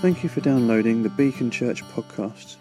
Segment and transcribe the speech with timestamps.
[0.00, 2.54] Thank you for downloading the Beacon Church podcast.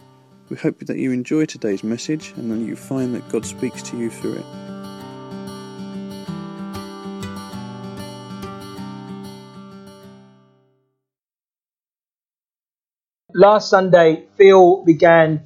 [0.50, 3.98] We hope that you enjoy today's message and that you find that God speaks to
[3.98, 4.46] you through it.
[13.36, 15.46] Last Sunday, Phil began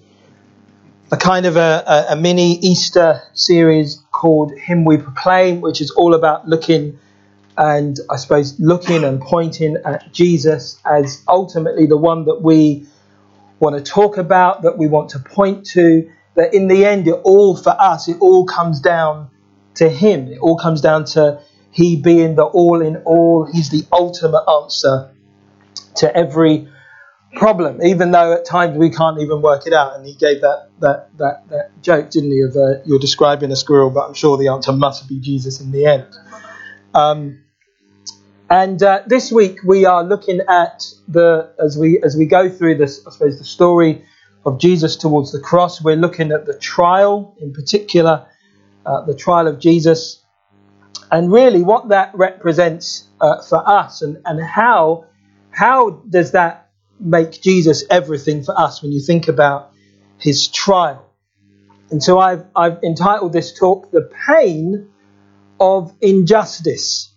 [1.11, 5.91] a kind of a, a, a mini Easter series called Him We Proclaim, which is
[5.91, 6.99] all about looking
[7.57, 12.87] and I suppose looking and pointing at Jesus as ultimately the one that we
[13.59, 17.19] want to talk about, that we want to point to, that in the end, it
[17.23, 19.29] all for us, it all comes down
[19.75, 20.27] to Him.
[20.27, 21.41] It all comes down to
[21.71, 23.47] He being the all in all.
[23.51, 25.11] He's the ultimate answer
[25.97, 26.67] to every
[27.35, 29.95] problem, even though at times we can't even work it out.
[29.95, 33.55] And He gave that that that, that joke, didn't He, of uh, you're describing a
[33.55, 36.07] squirrel, but I'm sure the answer must be Jesus in the end.
[36.93, 37.43] Um,
[38.49, 42.75] and uh, this week we are looking at the as we as we go through
[42.75, 44.03] this, I suppose, the story
[44.45, 45.81] of Jesus towards the cross.
[45.81, 48.27] We're looking at the trial, in particular,
[48.85, 50.21] uh, the trial of Jesus,
[51.09, 55.05] and really what that represents uh, for us, and and how
[55.51, 59.71] how does that make Jesus everything for us when you think about
[60.17, 61.09] his trial.
[61.89, 64.90] And so I've I've entitled this talk "The Pain
[65.61, 67.11] of Injustice."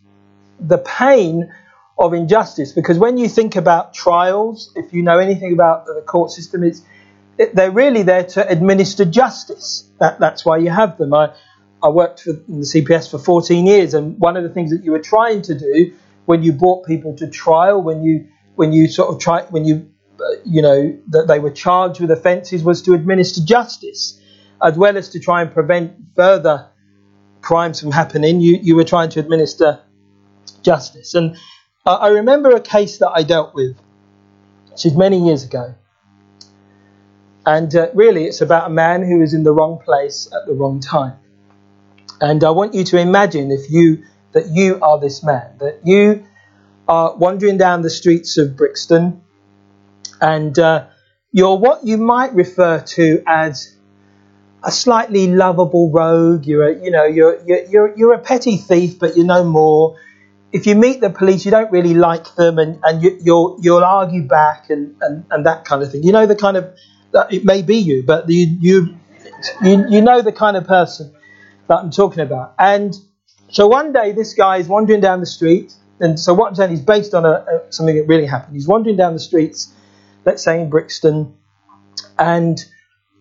[0.61, 1.53] the pain
[1.99, 2.73] of injustice.
[2.73, 6.83] Because when you think about trials, if you know anything about the court system, it's
[7.37, 9.89] it, they're really there to administer justice.
[9.99, 11.13] That, that's why you have them.
[11.15, 11.35] I,
[11.83, 14.93] I worked for, the CPS for 14 years, and one of the things that you
[14.93, 15.95] were trying to do
[16.27, 19.91] when you brought people to trial, when you when you sort of try when you
[20.21, 24.21] uh, you know that they were charged with offences, was to administer justice,
[24.63, 26.69] as well as to try and prevent further
[27.45, 28.41] crimes from happening.
[28.41, 29.81] You you were trying to administer
[30.63, 31.15] justice.
[31.15, 31.37] And
[31.87, 33.77] uh, I remember a case that I dealt with,
[34.71, 35.75] which is many years ago.
[37.47, 40.55] And uh, really, it's about a man who is in the wrong place at the
[40.55, 41.19] wrong time.
[42.21, 46.27] And I want you to imagine if you that you are this man, that you
[46.89, 49.23] are wandering down the streets of Brixton,
[50.21, 50.87] and uh,
[51.33, 53.74] you're what you might refer to as
[54.65, 56.47] a slightly lovable rogue.
[56.47, 59.97] You're a, you know you're you're you're a petty thief, but you're no more
[60.55, 63.83] if you meet the police, you don't really like them, and, and you, will you'll
[63.83, 66.05] argue back and, and, and that kind of thing.
[66.05, 66.73] You know the kind of
[67.29, 68.97] it may be you, but you you
[69.63, 71.13] you, you know the kind of person
[71.67, 72.55] that I'm talking about.
[72.57, 72.95] And
[73.51, 76.73] so one day this guy is wandering down the street, and so what I'm saying
[76.73, 78.55] is based on a, a, something that really happened.
[78.55, 79.73] He's wandering down the streets,
[80.25, 81.35] let's say in Brixton,
[82.17, 82.65] and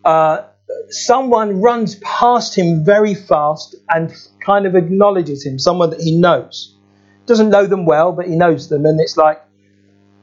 [0.05, 0.43] uh,
[0.89, 4.13] someone runs past him very fast and
[4.45, 6.75] kind of acknowledges him, someone that he knows
[7.25, 9.41] doesn't know them well, but he knows them, and it's like,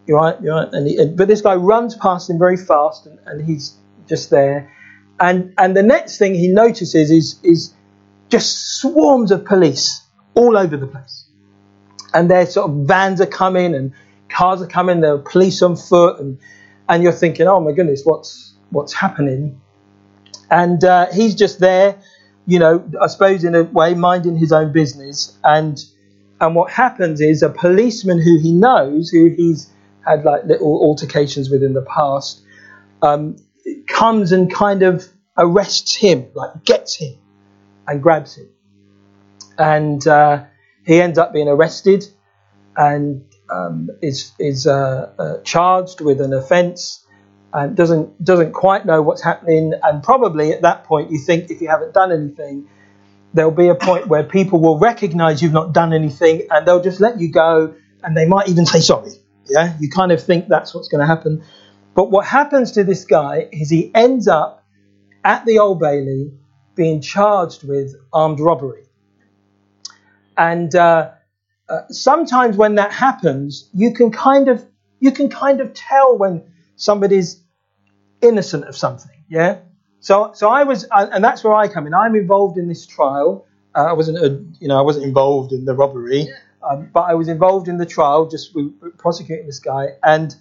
[0.07, 0.69] you're right, you're right.
[0.73, 3.77] And, he, but this guy runs past him very fast, and, and he's
[4.09, 4.73] just there.
[5.19, 7.75] And and the next thing he notices is is
[8.29, 10.03] just swarms of police
[10.35, 11.27] all over the place,
[12.15, 13.93] and their sort of vans are coming and
[14.29, 15.01] cars are coming.
[15.01, 16.39] There are police on foot, and
[16.89, 19.61] and you're thinking, oh my goodness, what's what's happening?
[20.51, 22.01] And uh, he's just there,
[22.47, 25.79] you know, I suppose in a way, minding his own business, and
[26.41, 29.71] and what happens is a policeman who he knows, who he's
[30.07, 32.43] had like little altercations with in the past,
[33.03, 33.37] um,
[33.87, 35.07] comes and kind of
[35.37, 37.17] arrests him, like gets him
[37.87, 38.49] and grabs him.
[39.59, 40.45] And uh,
[40.85, 42.05] he ends up being arrested
[42.77, 47.05] and um, is, is uh, uh, charged with an offence
[47.53, 49.75] and doesn't, doesn't quite know what's happening.
[49.83, 52.69] And probably at that point, you think if you haven't done anything,
[53.35, 57.01] there'll be a point where people will recognize you've not done anything and they'll just
[57.01, 59.13] let you go and they might even say sorry.
[59.47, 61.43] Yeah, you kind of think that's what's going to happen.
[61.95, 64.65] But what happens to this guy is he ends up
[65.25, 66.33] at the Old Bailey
[66.75, 68.85] being charged with armed robbery.
[70.37, 71.11] And uh,
[71.69, 74.65] uh, sometimes when that happens, you can kind of
[75.01, 76.45] you can kind of tell when
[76.81, 77.43] somebody's
[78.23, 79.25] innocent of something.
[79.29, 79.59] Yeah,
[80.01, 81.95] so, so I was, and that's where I come in.
[81.95, 83.47] I'm involved in this trial.
[83.75, 86.27] Uh, I wasn't, a, you know, I wasn't involved in the robbery,
[86.69, 88.57] um, but I was involved in the trial, just
[88.97, 89.89] prosecuting this guy.
[90.03, 90.35] And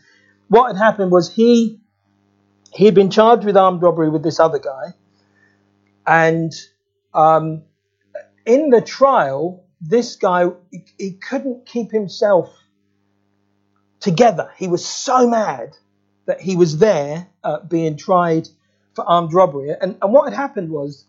[0.47, 1.80] what had happened was he,
[2.74, 4.94] he had been charged with armed robbery with this other guy,
[6.07, 6.53] and
[7.13, 7.63] um,
[8.45, 12.50] in the trial, this guy he, he couldn't keep himself
[14.00, 14.51] together.
[14.57, 15.75] He was so mad
[16.30, 18.48] that he was there uh, being tried
[18.94, 19.72] for armed robbery.
[19.72, 21.06] And, and what had happened was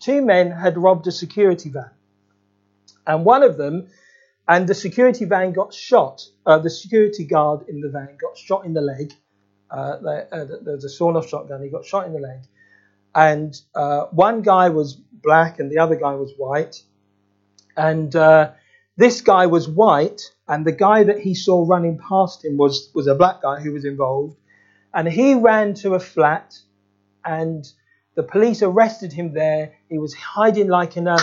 [0.00, 1.90] two men had robbed a security van.
[3.06, 3.88] And one of them
[4.48, 6.26] and the security van got shot.
[6.46, 9.12] Uh, the security guard in the van got shot in the leg.
[9.70, 11.62] Uh, there, uh, was a sawn-off shotgun.
[11.62, 12.40] He got shot in the leg,
[13.14, 16.82] and uh, one guy was black and the other guy was white.
[17.76, 18.52] And uh,
[18.98, 23.06] this guy was white, and the guy that he saw running past him was was
[23.06, 24.36] a black guy who was involved.
[24.92, 26.58] And he ran to a flat,
[27.24, 27.64] and
[28.16, 29.74] the police arrested him there.
[29.88, 31.16] He was hiding like in a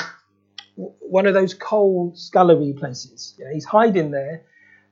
[0.75, 3.35] one of those coal scullery places.
[3.37, 4.43] Yeah, he's hiding there,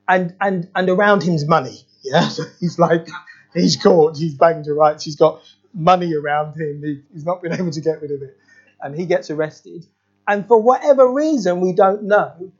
[0.06, 1.78] and and and around him's money.
[2.02, 3.08] Yeah, so he's like
[3.54, 5.40] he's caught, he's banged to rights, he's got
[5.72, 8.36] money around him, he, he's not been able to get rid of it,
[8.82, 9.86] and he gets arrested.
[10.28, 12.52] And for whatever reason we don't know,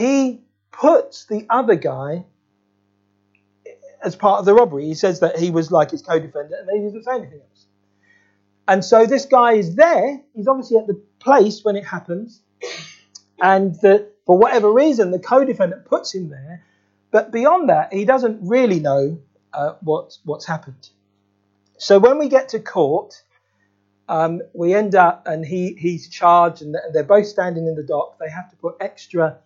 [0.00, 2.24] he puts the other guy
[4.02, 4.86] as part of the robbery.
[4.86, 7.66] He says that he was like his co-defendant, and he doesn't say anything else.
[8.66, 10.20] And so this guy is there.
[10.34, 12.40] He's obviously at the place when it happens,
[13.42, 16.64] and the, for whatever reason, the co-defendant puts him there.
[17.10, 19.18] But beyond that, he doesn't really know
[19.52, 20.88] uh, what, what's happened.
[21.78, 23.22] So when we get to court,
[24.08, 28.18] um, we end up, and he, he's charged, and they're both standing in the dock.
[28.18, 29.38] They have to put extra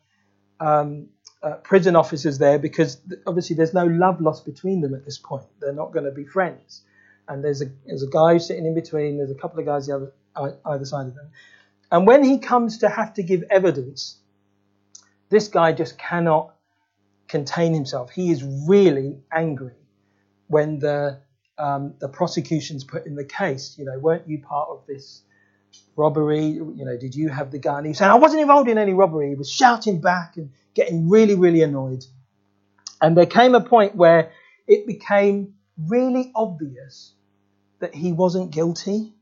[0.60, 1.08] um,
[1.42, 5.44] uh, prison officers there because obviously there's no love lost between them at this point.
[5.60, 6.82] They're not going to be friends.
[7.28, 9.96] And there's a, there's a guy sitting in between, there's a couple of guys the
[9.96, 11.30] other, either side of them.
[11.90, 14.18] And when he comes to have to give evidence,
[15.28, 16.54] this guy just cannot
[17.28, 18.10] contain himself.
[18.10, 19.74] He is really angry
[20.48, 21.20] when the
[21.56, 23.76] um, the prosecution's put in the case.
[23.78, 25.22] You know, weren't you part of this
[25.96, 26.46] robbery?
[26.46, 27.84] You know, did you have the gun?
[27.84, 29.30] He was saying, I wasn't involved in any robbery.
[29.30, 32.04] He was shouting back and getting really, really annoyed.
[33.00, 34.32] And there came a point where
[34.66, 37.12] it became really obvious
[37.80, 39.12] that he wasn't guilty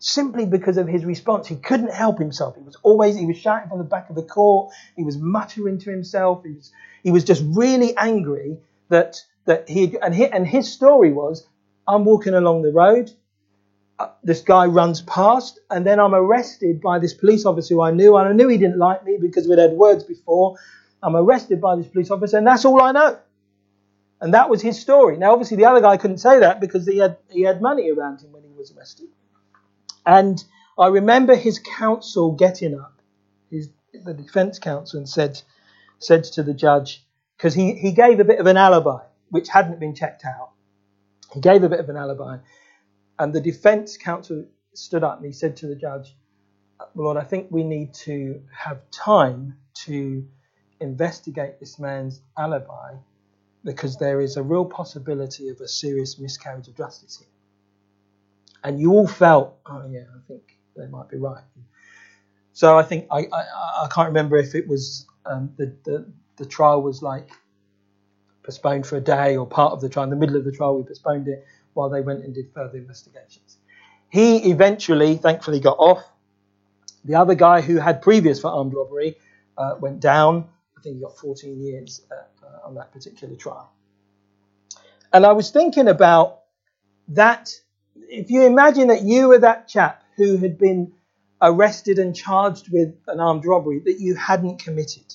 [0.00, 1.46] simply because of his response.
[1.46, 2.56] He couldn't help himself.
[2.56, 4.72] He was always, he was shouting from the back of the court.
[4.96, 6.44] He was muttering to himself.
[6.44, 8.58] He was, he was just really angry
[8.88, 11.46] that that he and, he and his story was
[11.86, 13.10] I'm walking along the road.
[13.98, 17.90] Uh, this guy runs past, and then I'm arrested by this police officer who I
[17.90, 20.56] knew, and I knew he didn't like me because we'd had words before.
[21.02, 23.18] I'm arrested by this police officer, and that's all I know.
[24.20, 25.16] And that was his story.
[25.16, 28.20] Now, obviously, the other guy couldn't say that because he had he had money around
[28.20, 29.08] him when he was arrested.
[30.04, 30.42] And
[30.78, 33.00] I remember his counsel getting up,
[33.50, 35.40] his the defence counsel, and said
[35.98, 37.04] said to the judge
[37.36, 40.50] because he he gave a bit of an alibi which hadn't been checked out.
[41.32, 42.38] He gave a bit of an alibi,
[43.18, 46.16] and the defence counsel stood up and he said to the judge,
[46.94, 49.56] Lord, I think we need to have time
[49.86, 50.26] to
[50.80, 52.94] investigate this man's alibi
[53.64, 57.28] because there is a real possibility of a serious miscarriage of justice here.
[58.64, 60.42] And you all felt, oh yeah, I think
[60.76, 61.44] they might be right.
[62.52, 66.46] So I think I, I, I can't remember if it was um, the, the the
[66.46, 67.30] trial was like
[68.44, 70.04] postponed for a day or part of the trial.
[70.04, 71.44] In the middle of the trial, we postponed it
[71.74, 73.58] while they went and did further investigations.
[74.10, 76.02] He eventually, thankfully, got off.
[77.04, 79.16] The other guy who had previous for armed robbery
[79.56, 80.48] uh, went down.
[80.76, 83.72] I think he got 14 years uh, uh, on that particular trial.
[85.12, 86.40] And I was thinking about
[87.08, 87.52] that.
[87.94, 90.92] If you imagine that you were that chap who had been
[91.40, 95.14] arrested and charged with an armed robbery that you hadn't committed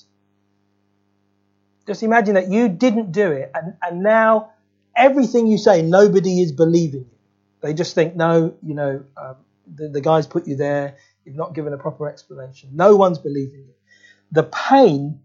[1.86, 4.52] just imagine that you didn't do it, and, and now
[4.96, 7.18] everything you say, nobody is believing you.
[7.60, 9.36] They just think, no, you know, um,
[9.74, 12.70] the, the guy's put you there, you've not given a proper explanation.
[12.72, 13.74] No one's believing you.
[14.32, 15.20] The pain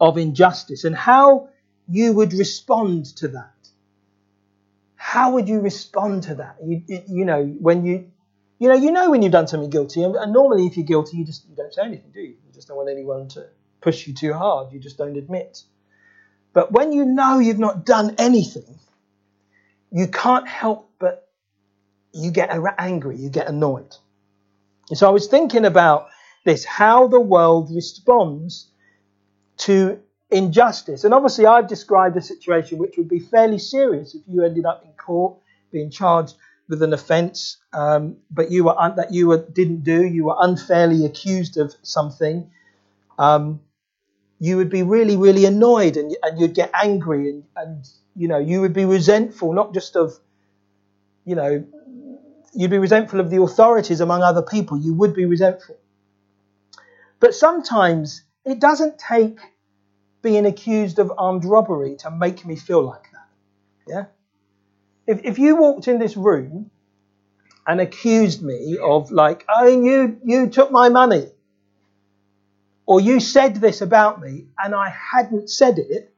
[0.00, 1.48] of injustice and how
[1.88, 3.52] you would respond to that.
[4.96, 6.56] How would you respond to that?
[6.64, 8.10] You, you know, when you,
[8.58, 11.18] you know, you know when you've done something guilty, and, and normally if you're guilty,
[11.18, 12.36] you just you don't say anything, do you?
[12.46, 13.46] You just don't want anyone to
[13.80, 15.62] push you too hard, you just don't admit.
[16.56, 18.78] But when you know you've not done anything,
[19.92, 21.28] you can't help but
[22.14, 22.48] you get
[22.78, 23.94] angry, you get annoyed.
[24.88, 26.08] And so I was thinking about
[26.46, 28.70] this how the world responds
[29.58, 31.04] to injustice.
[31.04, 34.82] And obviously, I've described a situation which would be fairly serious if you ended up
[34.82, 35.36] in court
[35.70, 36.36] being charged
[36.70, 40.36] with an offence, um, but you were un- that you were, didn't do, you were
[40.38, 42.50] unfairly accused of something.
[43.18, 43.60] Um,
[44.38, 48.38] you would be really, really annoyed and, and you'd get angry and, and, you know,
[48.38, 50.18] you would be resentful, not just of,
[51.24, 51.64] you know,
[52.54, 54.78] you'd be resentful of the authorities among other people.
[54.78, 55.76] You would be resentful.
[57.18, 59.38] But sometimes it doesn't take
[60.22, 63.28] being accused of armed robbery to make me feel like that.
[63.86, 64.04] Yeah?
[65.06, 66.70] If, if you walked in this room
[67.66, 71.28] and accused me of like, oh, you, you took my money
[72.86, 76.14] or you said this about me and I hadn't said it,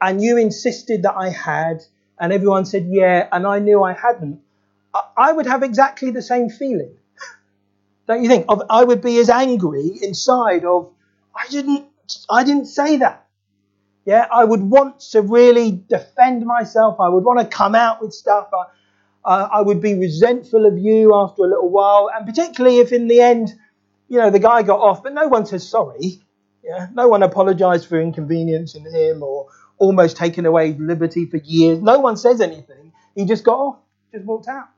[0.00, 1.82] and you insisted that I had,
[2.18, 4.40] and everyone said yeah, and I knew I hadn't,
[5.16, 6.94] I would have exactly the same feeling.
[8.06, 8.46] Don't you think?
[8.70, 10.90] I would be as angry inside of,
[11.34, 11.86] I didn't,
[12.30, 13.26] I didn't say that.
[14.06, 16.98] Yeah, I would want to really defend myself.
[16.98, 18.48] I would want to come out with stuff.
[18.52, 18.64] I,
[19.24, 23.06] uh, I would be resentful of you after a little while, and particularly if in
[23.06, 23.54] the end,
[24.10, 26.20] you know, the guy got off, but no one says sorry.
[26.62, 29.46] Yeah, no one apologised for inconveniencing him or
[29.78, 31.80] almost taking away liberty for years.
[31.80, 32.92] No one says anything.
[33.14, 33.76] He just got off,
[34.12, 34.68] just walked out.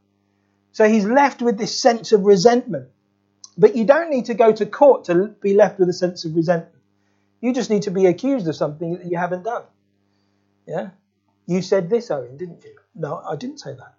[0.73, 2.91] So he's left with this sense of resentment.
[3.59, 6.37] But you don't need to go to court to be left with a sense of
[6.37, 6.83] resentment.
[7.41, 9.65] You just need to be accused of something that you haven't done.
[10.67, 10.91] Yeah?
[11.47, 12.77] You said this, Owen, didn't you?
[12.95, 13.95] No, I didn't say that.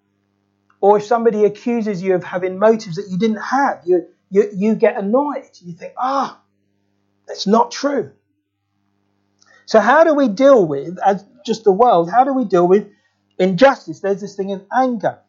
[0.79, 4.75] Or if somebody accuses you of having motives that you didn't have, you, you, you
[4.75, 5.49] get annoyed.
[5.61, 6.43] You think, ah, oh,
[7.27, 8.11] that's not true.
[9.67, 12.89] So, how do we deal with, as just the world, how do we deal with
[13.37, 13.99] injustice?
[13.99, 15.19] There's this thing of anger.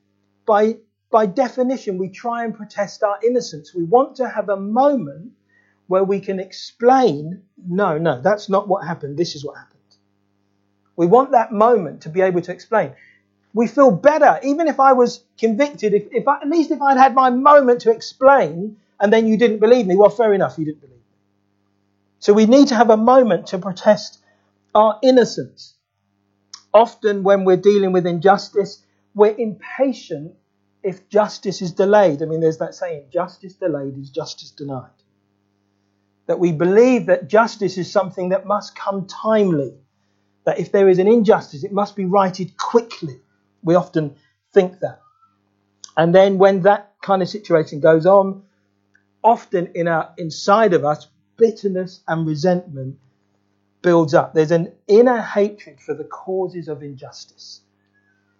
[0.46, 0.78] By,
[1.11, 3.75] by definition, we try and protest our innocence.
[3.75, 5.32] We want to have a moment
[5.87, 9.18] where we can explain no, no, that's not what happened.
[9.18, 9.80] This is what happened.
[10.96, 12.92] We want that moment to be able to explain.
[13.52, 16.96] We feel better, even if I was convicted, if, if I, at least if I'd
[16.96, 20.64] had my moment to explain and then you didn't believe me, well, fair enough, you
[20.64, 21.02] didn't believe me.
[22.18, 24.18] So we need to have a moment to protest
[24.74, 25.74] our innocence.
[26.72, 28.82] Often, when we're dealing with injustice,
[29.14, 30.34] we're impatient
[30.82, 32.22] if justice is delayed.
[32.22, 34.90] I mean, there's that saying, justice delayed is justice denied
[36.26, 39.74] that we believe that justice is something that must come timely,
[40.44, 43.20] that if there is an injustice, it must be righted quickly.
[43.62, 44.16] We often
[44.52, 45.00] think that.
[45.96, 48.42] And then when that kind of situation goes on,
[49.24, 52.98] often in our inside of us, bitterness and resentment
[53.82, 54.34] builds up.
[54.34, 57.62] There's an inner hatred for the causes of injustice.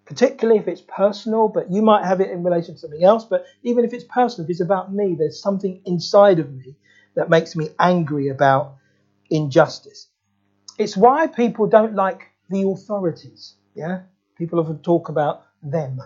[0.05, 3.25] Particularly if it's personal, but you might have it in relation to something else.
[3.25, 6.77] But even if it's personal, if it's about me, there's something inside of me
[7.15, 8.77] that makes me angry about
[9.31, 10.09] injustice.
[10.79, 13.55] It's why people don't like the authorities.
[13.75, 14.03] Yeah?
[14.37, 16.01] People often talk about them.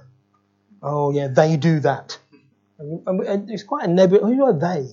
[0.81, 2.19] Oh, yeah, they do that.
[2.79, 4.33] And it's quite a nebulous.
[4.33, 4.89] Who are they?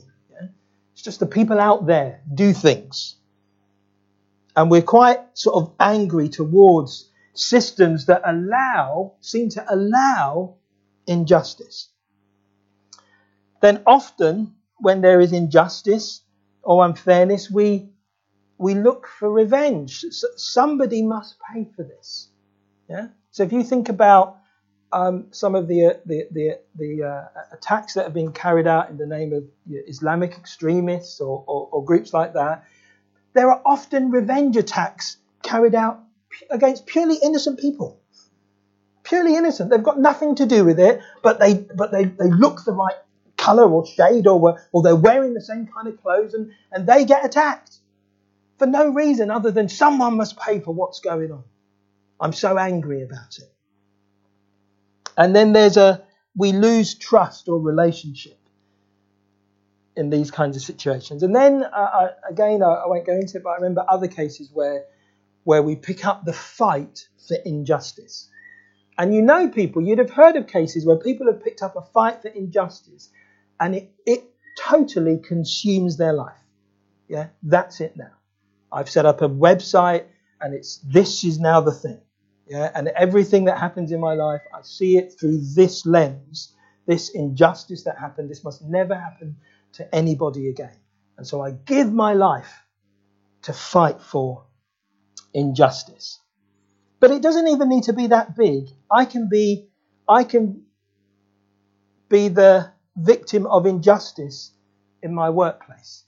[0.94, 3.18] It's just the people out there do things.
[4.56, 10.56] And we're quite sort of angry towards systems that allow, seem to allow
[11.06, 11.90] injustice.
[13.62, 16.22] Then often when there is injustice
[16.64, 17.90] or unfairness, we
[18.58, 20.06] we look for revenge.
[20.38, 22.30] somebody must pay for this.
[22.90, 23.08] Yeah.
[23.32, 24.38] So if you think about
[24.92, 28.90] um, some of the uh, the the, the uh, attacks that have been carried out
[28.90, 32.66] in the name of Islamic extremists or, or, or groups like that,
[33.34, 36.00] there are often revenge attacks carried out
[36.50, 38.00] against purely innocent people.
[39.04, 39.70] Purely innocent.
[39.70, 42.96] They've got nothing to do with it, but they but they, they look the right
[43.38, 47.06] colour or shade or, or they're wearing the same kind of clothes and, and they
[47.06, 47.78] get attacked
[48.58, 51.44] for no reason other than someone must pay for what's going on.
[52.20, 53.55] I'm so angry about it.
[55.18, 56.04] And then there's a,
[56.36, 58.38] we lose trust or relationship
[59.96, 61.24] in these kinds of situations.
[61.24, 64.08] And then, uh, I, again, I, I won't go into it, but I remember other
[64.08, 64.86] cases where,
[65.44, 68.30] where we pick up the fight for injustice.
[68.98, 71.82] And you know people, you'd have heard of cases where people have picked up a
[71.82, 73.10] fight for injustice
[73.60, 74.24] and it, it
[74.58, 76.38] totally consumes their life.
[77.08, 78.12] Yeah, that's it now.
[78.72, 80.06] I've set up a website
[80.42, 82.02] and it's this is now the thing.
[82.48, 86.54] Yeah, and everything that happens in my life, I see it through this lens.
[86.86, 89.38] This injustice that happened, this must never happen
[89.74, 90.78] to anybody again.
[91.18, 92.54] And so I give my life
[93.44, 94.46] to fight for
[95.34, 96.20] injustice.
[97.00, 98.70] But it doesn't even need to be that big.
[98.92, 99.70] I can be
[100.08, 100.64] I can
[102.10, 104.52] be the victim of injustice
[105.02, 106.04] in my workplace.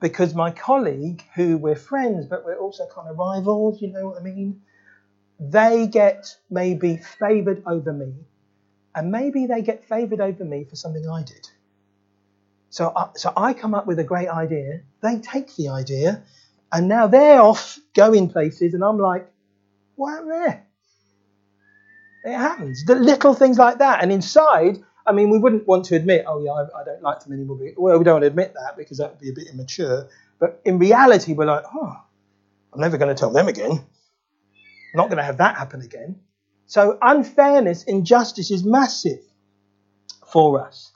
[0.00, 4.20] Because my colleague, who we're friends, but we're also kind of rivals, you know what
[4.20, 4.62] I mean?
[5.40, 8.12] They get maybe favoured over me,
[8.94, 11.48] and maybe they get favoured over me for something I did.
[12.68, 16.22] So, I, so I come up with a great idea, they take the idea,
[16.70, 19.28] and now they're off going places, and I'm like,
[19.96, 20.66] what happened there?
[22.24, 22.84] It happens.
[22.84, 24.02] The little things like that.
[24.02, 27.20] And inside, I mean, we wouldn't want to admit, oh, yeah, I, I don't like
[27.20, 27.58] them anymore.
[27.76, 30.08] Well, we don't want to admit that because that would be a bit immature.
[30.38, 31.96] But in reality, we're like, oh,
[32.72, 33.84] I'm never going to tell them again.
[34.92, 36.20] I'm not going to have that happen again.
[36.66, 39.20] So unfairness, injustice is massive
[40.26, 40.92] for us.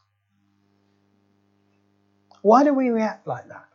[2.42, 3.66] Why do we react like that?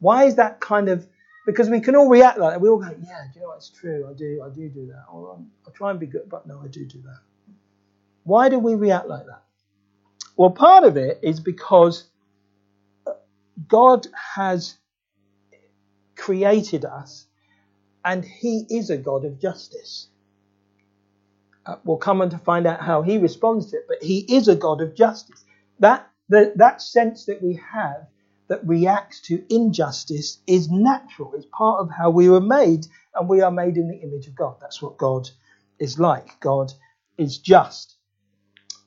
[0.00, 1.06] Why is that kind of
[1.46, 2.60] because we can all react like that.
[2.60, 3.52] We all go, yeah, do you know?
[3.52, 4.06] It's true.
[4.10, 4.42] I do.
[4.44, 5.04] I do do that.
[5.10, 7.20] Or um, I try and be good, but no, I do do that.
[8.24, 9.42] Why do we react like that?
[10.36, 12.04] Well, part of it is because
[13.06, 13.12] uh,
[13.68, 14.76] God has
[16.16, 17.25] created us
[18.06, 20.08] and He is a God of justice.
[21.66, 24.46] Uh, we'll come on to find out how He responds to it, but He is
[24.48, 25.44] a God of justice.
[25.80, 28.06] That, the, that sense that we have
[28.48, 31.34] that reacts to injustice is natural.
[31.34, 34.36] It's part of how we were made, and we are made in the image of
[34.36, 34.54] God.
[34.60, 35.28] That's what God
[35.80, 36.38] is like.
[36.40, 36.72] God
[37.18, 37.96] is just.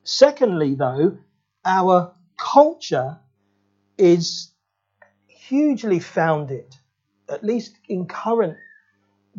[0.05, 1.17] Secondly, though,
[1.65, 3.19] our culture
[3.97, 4.53] is
[5.27, 6.73] hugely founded,
[7.27, 8.55] at least in current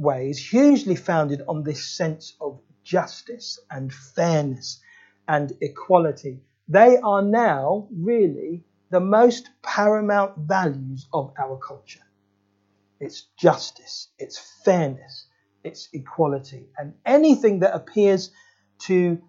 [0.01, 4.81] ways, hugely founded on this sense of justice and fairness
[5.29, 6.41] and equality.
[6.69, 12.01] They are now really the most paramount values of our culture.
[12.99, 15.27] It's justice, it's fairness,
[15.65, 18.31] it's equality, and anything that appears
[18.81, 19.21] to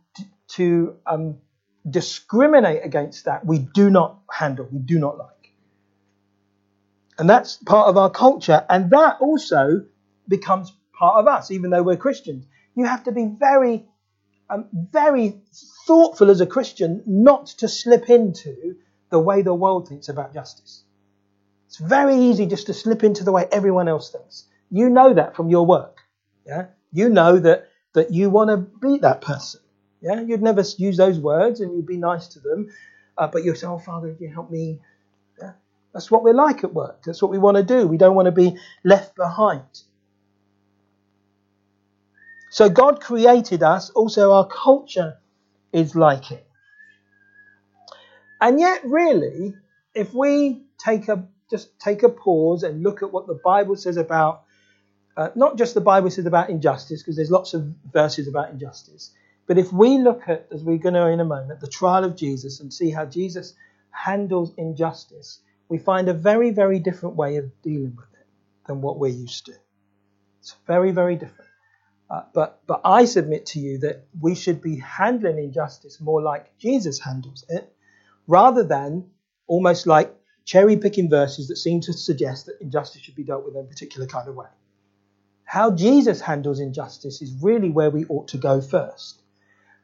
[0.49, 1.37] to um,
[1.89, 5.53] discriminate against that, we do not handle, we do not like.
[7.17, 9.85] And that's part of our culture, and that also
[10.31, 12.47] becomes part of us, even though we're Christians.
[12.75, 13.85] You have to be very,
[14.49, 15.41] um, very
[15.85, 18.77] thoughtful as a Christian not to slip into
[19.11, 20.83] the way the world thinks about justice.
[21.67, 24.45] It's very easy just to slip into the way everyone else thinks.
[24.71, 25.97] You know that from your work.
[26.45, 26.67] Yeah?
[26.91, 29.61] You know that, that you want to be that person.
[30.01, 30.21] Yeah?
[30.21, 32.69] You'd never use those words and you'd be nice to them.
[33.17, 34.79] Uh, but you say, Oh, Father, if you help me?
[35.41, 35.53] Yeah?
[35.93, 37.03] That's what we're like at work.
[37.05, 37.87] That's what we want to do.
[37.87, 39.83] We don't want to be left behind.
[42.51, 43.89] So God created us.
[43.91, 45.17] Also, our culture
[45.71, 46.45] is like it.
[48.41, 49.55] And yet, really,
[49.95, 53.97] if we take a just take a pause and look at what the Bible says
[53.97, 54.43] about
[55.15, 59.11] uh, not just the Bible says about injustice, because there's lots of verses about injustice,
[59.47, 62.15] but if we look at, as we're going to in a moment, the trial of
[62.15, 63.53] Jesus and see how Jesus
[63.91, 68.27] handles injustice, we find a very, very different way of dealing with it
[68.67, 69.53] than what we're used to.
[70.39, 71.50] It's very, very different.
[72.11, 76.57] Uh, but, but I submit to you that we should be handling injustice more like
[76.57, 77.73] Jesus handles it,
[78.27, 79.09] rather than
[79.47, 83.55] almost like cherry picking verses that seem to suggest that injustice should be dealt with
[83.55, 84.47] in a particular kind of way.
[85.45, 89.21] How Jesus handles injustice is really where we ought to go first.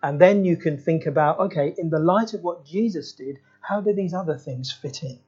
[0.03, 3.79] And then you can think about okay, in the light of what Jesus did, how
[3.79, 5.19] do these other things fit in?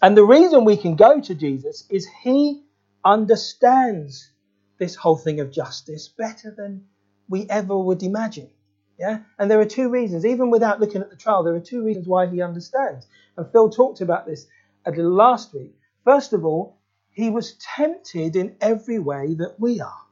[0.00, 2.62] And the reason we can go to Jesus is he
[3.04, 4.30] understands
[4.78, 6.86] this whole thing of justice better than
[7.28, 8.50] we ever would imagine.
[8.98, 9.20] Yeah?
[9.38, 12.06] And there are two reasons, even without looking at the trial, there are two reasons
[12.06, 13.06] why he understands.
[13.36, 14.46] And Phil talked about this
[14.84, 15.74] a little last week.
[16.04, 16.78] First of all,
[17.10, 20.06] he was tempted in every way that we are.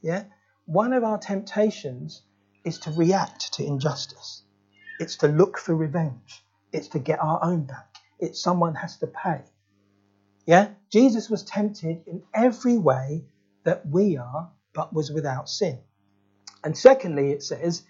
[0.00, 0.24] Yeah?
[0.66, 2.22] One of our temptations
[2.64, 4.42] is to react to injustice.
[4.98, 6.44] It's to look for revenge.
[6.72, 7.96] It's to get our own back.
[8.18, 9.42] It's someone has to pay.
[10.46, 10.68] Yeah?
[10.90, 13.24] Jesus was tempted in every way
[13.64, 15.78] that we are, but was without sin.
[16.64, 17.82] And secondly, it says,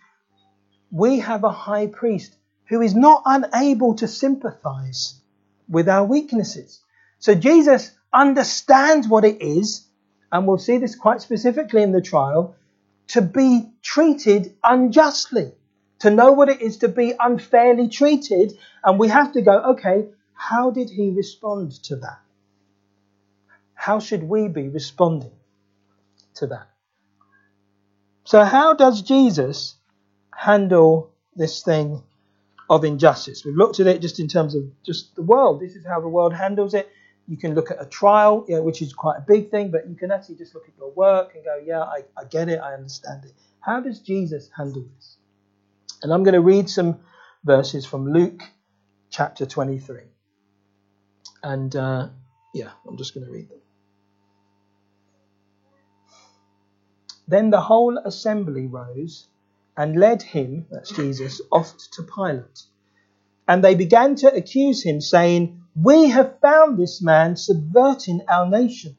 [0.91, 2.37] we have a high priest
[2.67, 5.21] who is not unable to sympathize
[5.69, 6.81] with our weaknesses.
[7.19, 9.87] So Jesus understands what it is,
[10.31, 12.55] and we'll see this quite specifically in the trial,
[13.09, 15.53] to be treated unjustly,
[16.01, 18.53] to know what it is to be unfairly treated.
[18.85, 22.21] And we have to go, okay, how did he respond to that?
[23.83, 25.33] How should we be responding
[26.35, 26.69] to that?
[28.23, 29.75] So, how does Jesus
[30.33, 32.01] handle this thing
[32.71, 33.45] of injustice?
[33.45, 35.61] We've looked at it just in terms of just the world.
[35.61, 36.93] This is how the world handles it.
[37.27, 39.89] You can look at a trial, you know, which is quite a big thing, but
[39.89, 42.61] you can actually just look at your work and go, yeah, I, I get it,
[42.61, 43.33] I understand it.
[43.59, 45.17] How does Jesus handle this?
[46.05, 47.01] And I'm going to read some
[47.43, 48.43] verses from Luke
[49.11, 50.03] chapter 23.
[51.43, 52.11] And uh,
[52.55, 53.62] yeah, I'm just going to read them.
[57.29, 59.27] Then the whole assembly rose
[59.77, 62.65] and led him, that's Jesus, off to Pilate.
[63.49, 68.97] And they began to accuse him, saying, We have found this man subverting our nation.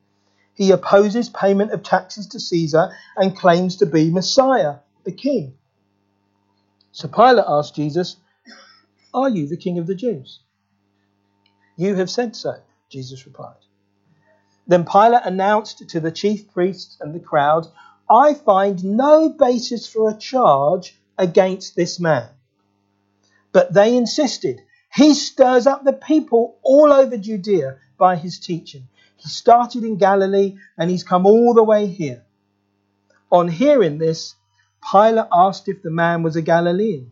[0.55, 5.55] He opposes payment of taxes to Caesar and claims to be Messiah, the king.
[6.91, 8.17] So Pilate asked Jesus,
[9.13, 10.39] Are you the king of the Jews?
[11.75, 12.55] You have said so,
[12.89, 13.55] Jesus replied.
[14.67, 17.67] Then Pilate announced to the chief priests and the crowd,
[18.09, 22.29] I find no basis for a charge against this man.
[23.51, 24.61] But they insisted,
[24.93, 28.87] He stirs up the people all over Judea by his teaching.
[29.15, 32.23] He started in Galilee and he's come all the way here.
[33.31, 34.35] On hearing this,
[34.91, 37.11] Pilate asked if the man was a Galilean.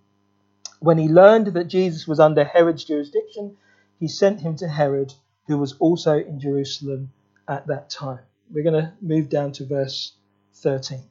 [0.80, 3.56] When he learned that Jesus was under Herod's jurisdiction,
[3.99, 5.13] he sent him to Herod,
[5.47, 7.12] who was also in Jerusalem
[7.47, 8.19] at that time.
[8.51, 10.13] We're going to move down to verse
[10.55, 11.03] 13.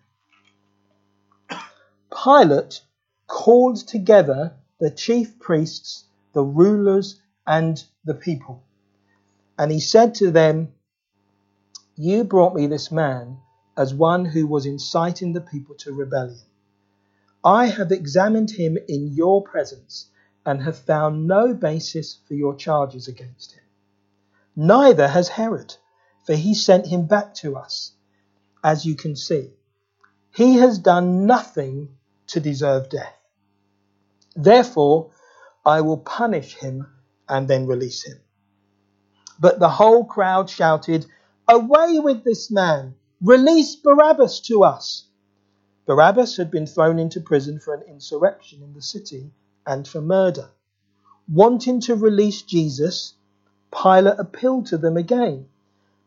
[2.25, 2.83] Pilate
[3.27, 8.63] called together the chief priests, the rulers, and the people.
[9.59, 10.73] And he said to them,
[11.97, 13.39] You brought me this man
[13.77, 16.41] as one who was inciting the people to rebellion.
[17.45, 20.11] I have examined him in your presence
[20.45, 23.65] and have found no basis for your charges against him.
[24.57, 25.75] Neither has Herod,
[26.25, 27.93] for he sent him back to us,
[28.63, 29.51] as you can see.
[30.35, 31.97] He has done nothing
[32.29, 33.17] to deserve death.
[34.37, 35.11] Therefore,
[35.67, 36.87] I will punish him
[37.29, 38.21] and then release him.
[39.39, 41.07] But the whole crowd shouted,
[41.49, 42.95] Away with this man!
[43.21, 45.07] Release Barabbas to us!
[45.87, 49.33] Barabbas had been thrown into prison for an insurrection in the city
[49.67, 50.51] and for murder.
[51.29, 53.15] Wanting to release Jesus,
[53.73, 55.49] Pilate appealed to them again.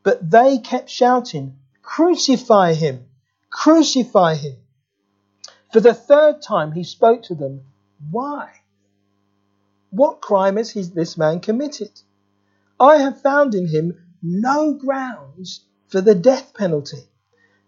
[0.04, 3.06] But they kept shouting, Crucify him!
[3.52, 4.56] Crucify him!
[5.72, 7.66] For the third time he spoke to them,
[8.10, 8.62] Why?
[9.92, 11.92] What crime has this man committed?
[12.80, 17.04] I have found in him no grounds for the death penalty.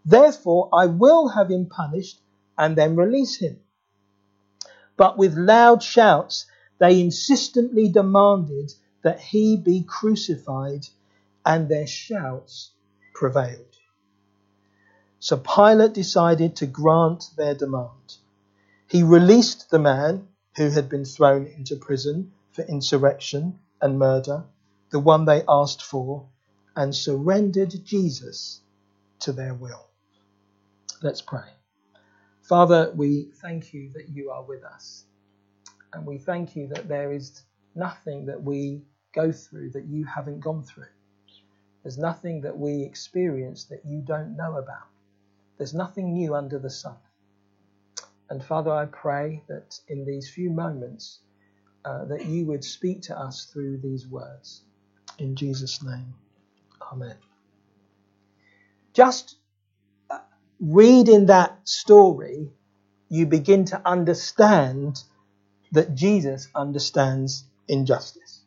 [0.04, 2.20] Therefore, I will have him punished
[2.58, 3.60] and then release him.
[4.98, 6.46] But with loud shouts,
[6.80, 8.74] they insistently demanded
[9.04, 10.88] that he be crucified,
[11.46, 12.72] and their shouts
[13.14, 13.75] prevailed.
[15.26, 18.18] So Pilate decided to grant their demand.
[18.88, 24.44] He released the man who had been thrown into prison for insurrection and murder,
[24.92, 26.28] the one they asked for,
[26.76, 28.62] and surrendered Jesus
[29.22, 29.88] to their will.
[31.02, 31.50] Let's pray.
[32.44, 35.06] Father, we thank you that you are with us.
[35.92, 37.42] And we thank you that there is
[37.74, 40.94] nothing that we go through that you haven't gone through.
[41.82, 44.86] There's nothing that we experience that you don't know about.
[45.58, 46.96] There's nothing new under the sun.
[48.30, 51.20] And Father, I pray that in these few moments,
[51.86, 54.64] uh, that you would speak to us through these words.
[55.20, 56.14] In Jesus' name,
[56.92, 57.16] Amen.
[58.94, 59.38] Just
[60.60, 62.50] reading that story,
[63.10, 65.04] you begin to understand
[65.72, 68.42] that Jesus understands injustice.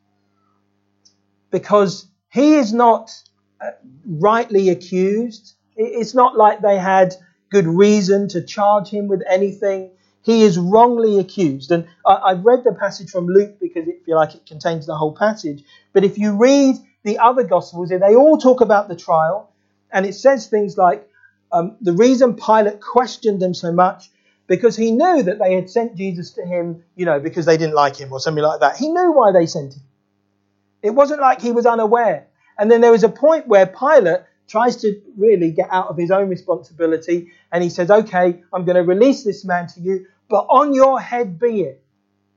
[1.51, 3.11] Because he is not
[3.61, 3.71] uh,
[4.07, 5.55] rightly accused.
[5.79, 7.15] It's not like they had
[7.51, 9.91] good reason to charge him with anything.
[10.23, 11.71] He is wrongly accused.
[11.71, 14.97] And I, have read the passage from Luke because it feel like it contains the
[14.97, 15.63] whole passage.
[15.93, 19.53] But if you read the other Gospels, they all talk about the trial.
[19.91, 21.09] And it says things like,
[21.53, 24.11] um, the reason Pilate questioned them so much
[24.49, 27.75] because he knew that they had sent Jesus to him, you know, because they didn't
[27.75, 28.77] like him or something like that.
[28.77, 29.83] He knew why they sent him.
[30.83, 32.27] It wasn't like he was unaware.
[32.59, 36.11] And then there was a point where Pilate tries to really get out of his
[36.11, 40.47] own responsibility and he says, Okay, I'm going to release this man to you, but
[40.49, 41.85] on your head be it.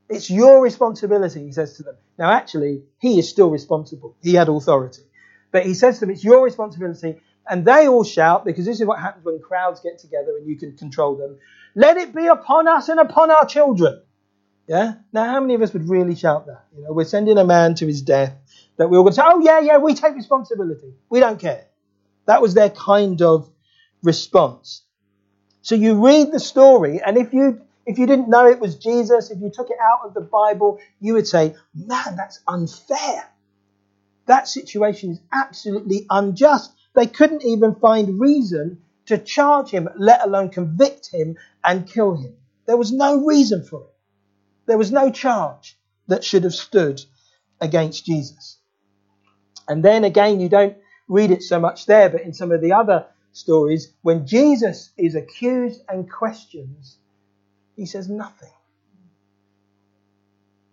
[0.09, 1.95] It's your responsibility, he says to them.
[2.17, 4.15] Now, actually, he is still responsible.
[4.21, 5.03] He had authority.
[5.51, 7.21] But he says to them, It's your responsibility.
[7.49, 10.57] And they all shout, because this is what happens when crowds get together and you
[10.57, 11.39] can control them.
[11.75, 14.01] Let it be upon us and upon our children.
[14.67, 14.95] Yeah?
[15.11, 16.65] Now, how many of us would really shout that?
[16.75, 18.33] You know, we're sending a man to his death
[18.77, 20.93] that we're all going to say, oh, yeah, yeah, we take responsibility.
[21.09, 21.65] We don't care.
[22.31, 23.49] That was their kind of
[24.03, 24.83] response.
[25.63, 29.31] So you read the story, and if you if you didn't know it was Jesus,
[29.31, 33.29] if you took it out of the Bible, you would say, man, that's unfair.
[34.27, 36.71] That situation is absolutely unjust.
[36.93, 42.37] They couldn't even find reason to charge him, let alone convict him and kill him.
[42.65, 43.95] There was no reason for it.
[44.67, 47.01] There was no charge that should have stood
[47.59, 48.57] against Jesus.
[49.67, 50.77] And then again, you don't
[51.11, 55.15] read it so much there, but in some of the other stories, when Jesus is
[55.15, 56.97] accused and questions,
[57.75, 58.51] he says nothing.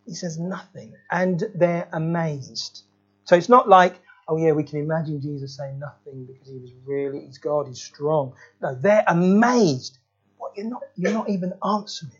[0.06, 0.94] He says nothing.
[1.10, 2.82] And they're amazed.
[3.24, 6.70] So it's not like oh yeah, we can imagine Jesus saying nothing because he was
[6.84, 8.34] really, he's God, he's strong.
[8.60, 9.98] No, they're amazed.
[10.36, 12.12] What you're not, you're not even answering.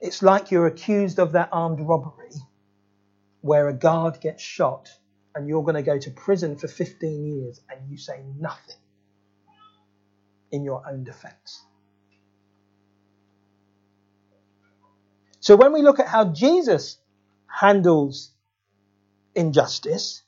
[0.00, 2.30] It's like you're accused of that armed robbery
[3.40, 4.90] where a guard gets shot
[5.36, 8.76] and you're going to go to prison for 15 years and you say nothing
[10.50, 11.62] in your own defense.
[15.40, 16.98] So when we look at how Jesus
[17.46, 18.32] handles
[19.34, 20.22] injustice,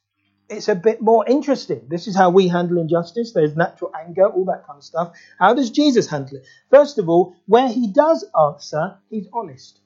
[0.51, 1.83] it's a bit more interesting.
[1.88, 3.33] This is how we handle injustice.
[3.33, 5.16] There's natural anger, all that kind of stuff.
[5.38, 6.47] How does Jesus handle it?
[6.71, 9.81] First of all, where he does answer, he's honest.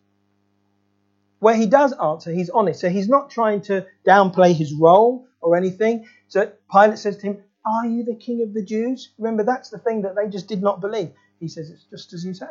[1.42, 2.78] Where he does answer, he's honest.
[2.78, 6.06] So he's not trying to downplay his role or anything.
[6.28, 9.12] So Pilate says to him, Are you the king of the Jews?
[9.18, 11.10] Remember, that's the thing that they just did not believe.
[11.40, 12.46] He says, It's just as you say.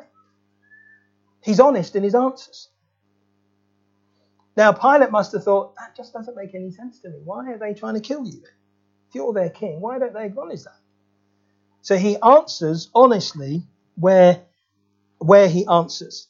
[1.42, 2.68] He's honest in his answers.
[4.58, 7.22] Now, Pilate must have thought, that just doesn't make any sense to me.
[7.24, 8.44] Why are they trying to kill you?
[9.08, 10.76] If you're their king, why don't they acknowledge that?
[11.82, 13.64] So he answers honestly
[13.96, 14.42] where,
[15.20, 16.28] where he answers.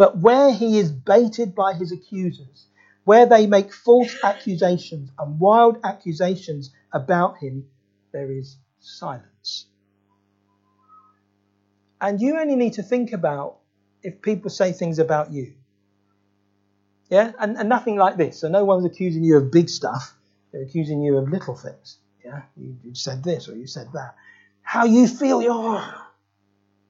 [0.00, 2.68] But where he is baited by his accusers,
[3.04, 7.66] where they make false accusations and wild accusations about him,
[8.10, 9.66] there is silence.
[12.00, 13.58] And you only need to think about
[14.02, 15.52] if people say things about you.
[17.10, 18.40] Yeah, and, and nothing like this.
[18.40, 20.14] So no one's accusing you of big stuff.
[20.50, 21.98] They're accusing you of little things.
[22.24, 24.14] Yeah, you, you said this or you said that.
[24.62, 25.42] How you feel?
[25.42, 25.84] You're.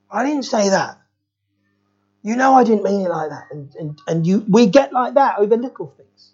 [0.09, 1.01] I didn't say that.
[2.23, 3.47] You know I didn't mean it like that.
[3.51, 6.33] And, and, and you, we get like that over little things.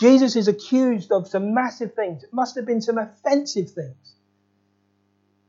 [0.00, 2.22] Jesus is accused of some massive things.
[2.24, 4.14] It must have been some offensive things.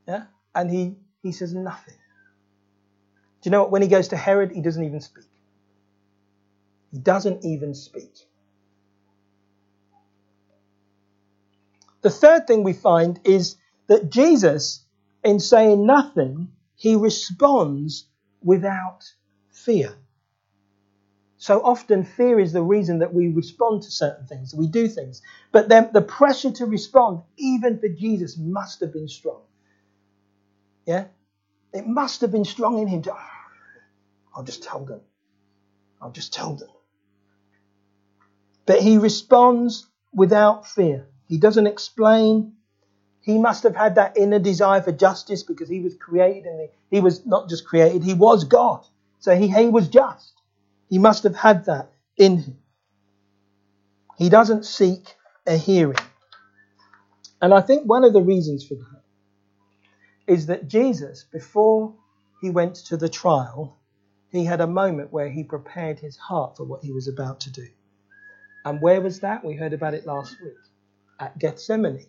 [0.06, 0.24] Yeah?
[0.54, 1.94] And he, he says nothing.
[3.40, 3.70] Do you know what?
[3.70, 5.24] When he goes to Herod, he doesn't even speak.
[6.92, 8.12] He doesn't even speak.
[12.02, 13.56] The third thing we find is
[13.86, 14.84] that Jesus,
[15.24, 18.06] in saying nothing, he responds
[18.42, 19.00] without
[19.52, 19.94] fear.
[21.36, 25.22] So often, fear is the reason that we respond to certain things, we do things.
[25.50, 29.42] But then the pressure to respond, even for Jesus, must have been strong.
[30.86, 31.06] Yeah?
[31.72, 33.30] It must have been strong in him to, ah,
[34.36, 35.00] I'll just tell them.
[36.00, 36.68] I'll just tell them.
[38.66, 41.08] But he responds without fear.
[41.26, 42.54] He doesn't explain.
[43.20, 46.96] He must have had that inner desire for justice because he was created and he,
[46.96, 48.86] he was not just created, he was God.
[49.22, 50.32] So he, he was just.
[50.90, 52.58] He must have had that in him.
[54.18, 55.14] He doesn't seek
[55.46, 55.96] a hearing.
[57.40, 59.02] And I think one of the reasons for that
[60.26, 61.94] is that Jesus, before
[62.40, 63.78] he went to the trial,
[64.32, 67.52] he had a moment where he prepared his heart for what he was about to
[67.52, 67.68] do.
[68.64, 69.44] And where was that?
[69.44, 70.54] We heard about it last week
[71.20, 72.06] at Gethsemane.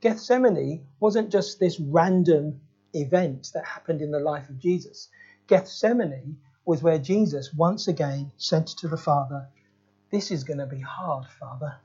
[0.00, 2.60] Gethsemane wasn't just this random
[2.94, 5.08] event that happened in the life of Jesus.
[5.48, 9.48] Gethsemane was where Jesus once again said to the Father,
[10.10, 11.76] This is going to be hard, Father.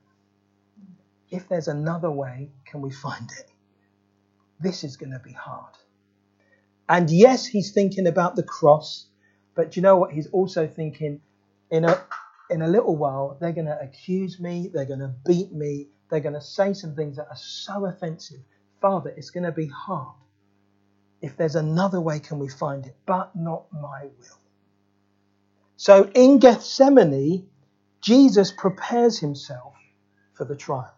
[1.31, 3.51] If there's another way, can we find it?
[4.59, 5.73] This is going to be hard.
[6.89, 9.07] And yes, he's thinking about the cross,
[9.55, 10.11] but you know what?
[10.11, 11.21] He's also thinking
[11.71, 12.03] in a
[12.49, 16.19] in a little while, they're going to accuse me, they're going to beat me, they're
[16.19, 18.41] going to say some things that are so offensive.
[18.81, 20.15] Father, it's going to be hard.
[21.23, 22.97] If there's another way, can we find it?
[23.05, 24.39] But not my will.
[25.77, 27.47] So in Gethsemane,
[28.01, 29.73] Jesus prepares himself
[30.33, 30.93] for the trial.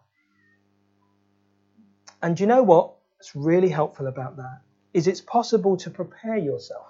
[2.20, 2.96] And you know what?
[3.16, 4.62] What's really helpful about that
[4.92, 6.88] is it's possible to prepare yourself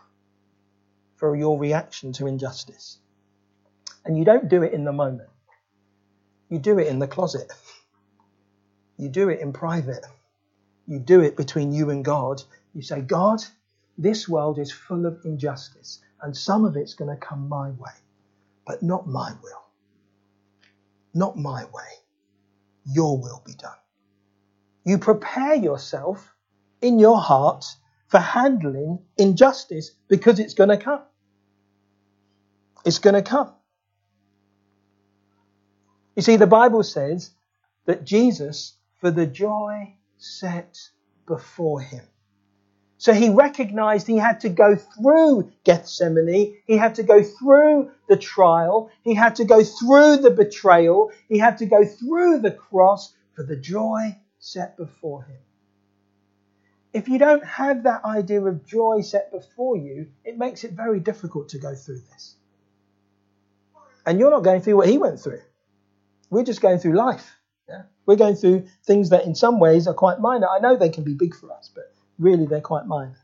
[1.16, 2.98] for your reaction to injustice.
[4.06, 5.28] And you don't do it in the moment.
[6.48, 7.52] You do it in the closet.
[8.96, 10.06] You do it in private.
[10.86, 12.42] You do it between you and God.
[12.76, 13.42] You say, God,
[13.96, 17.94] this world is full of injustice, and some of it's going to come my way,
[18.66, 19.64] but not my will.
[21.14, 21.88] Not my way.
[22.84, 23.78] Your will be done.
[24.84, 26.34] You prepare yourself
[26.82, 27.64] in your heart
[28.08, 31.00] for handling injustice because it's going to come.
[32.84, 33.54] It's going to come.
[36.14, 37.30] You see, the Bible says
[37.86, 40.78] that Jesus, for the joy set
[41.26, 42.04] before him,
[42.98, 48.16] so he recognized he had to go through Gethsemane, he had to go through the
[48.16, 53.14] trial, he had to go through the betrayal, he had to go through the cross
[53.34, 55.38] for the joy set before him.
[56.94, 60.98] If you don't have that idea of joy set before you, it makes it very
[60.98, 62.36] difficult to go through this.
[64.06, 65.42] And you're not going through what he went through.
[66.30, 67.36] We're just going through life.
[67.68, 67.82] Yeah?
[68.06, 70.46] We're going through things that in some ways are quite minor.
[70.48, 73.18] I know they can be big for us, but really they're quite minor.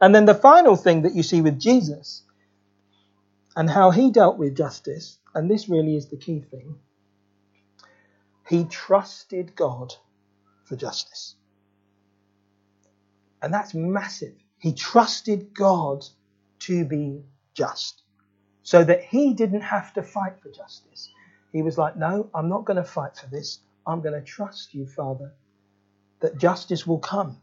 [0.00, 2.24] And then the final thing that you see with Jesus
[3.56, 6.76] and how he dealt with justice, and this really is the key thing,
[8.48, 9.94] he trusted God
[10.64, 11.36] for justice.
[13.42, 14.34] And that's massive.
[14.58, 16.04] He trusted God
[16.60, 17.96] to be just.
[18.64, 21.10] so that he didn't have to fight for justice.
[21.52, 23.60] He was like, No, I'm not going to fight for this.
[23.86, 25.34] I'm going to trust you, Father,
[26.22, 27.41] that justice will come.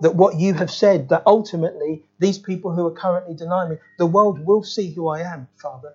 [0.00, 4.06] That what you have said, that ultimately these people who are currently denying me, the
[4.06, 5.94] world will see who I am, Father.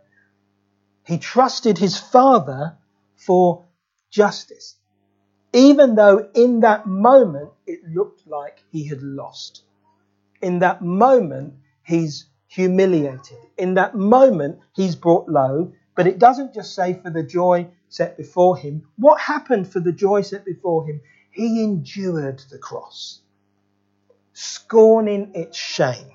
[1.06, 2.78] He trusted his Father
[3.16, 3.66] for
[4.10, 4.76] justice,
[5.54, 9.64] even though in that moment it looked like he had lost.
[10.42, 13.38] In that moment, he's humiliated.
[13.58, 15.72] In that moment, he's brought low.
[15.96, 18.88] But it doesn't just say for the joy set before him.
[18.98, 21.02] What happened for the joy set before him?
[21.32, 23.22] He endured the cross,
[24.34, 26.12] scorning its shame.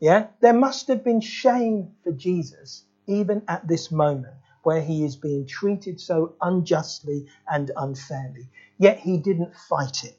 [0.00, 0.26] Yeah?
[0.40, 5.46] There must have been shame for Jesus even at this moment where he is being
[5.46, 8.48] treated so unjustly and unfairly.
[8.78, 10.18] Yet he didn't fight it.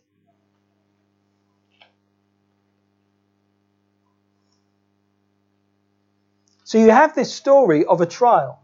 [6.63, 8.59] So you have this story of a trial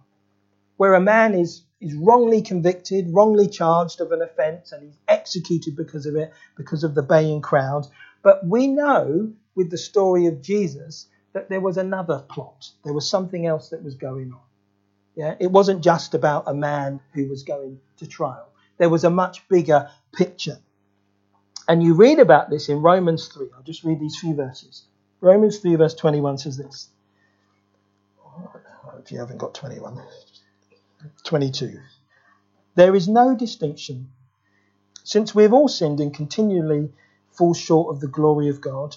[0.77, 5.75] where a man is, is wrongly convicted, wrongly charged of an offence, and he's executed
[5.75, 7.85] because of it, because of the baying crowd.
[8.23, 12.69] But we know with the story of Jesus that there was another plot.
[12.83, 14.41] There was something else that was going on.
[15.15, 18.49] Yeah, it wasn't just about a man who was going to trial.
[18.77, 20.57] There was a much bigger picture.
[21.67, 23.47] And you read about this in Romans 3.
[23.55, 24.85] I'll just read these few verses.
[25.19, 26.89] Romans 3, verse 21 says this
[28.25, 28.51] oh,
[29.03, 30.01] if you haven't got 21.
[31.23, 31.79] 22.
[32.75, 34.11] There is no distinction,
[35.03, 36.91] since we have all sinned and continually
[37.31, 38.95] fall short of the glory of God,